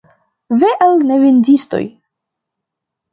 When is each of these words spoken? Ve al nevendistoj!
Ve 0.61 0.69
al 0.85 0.95
nevendistoj! 1.09 1.83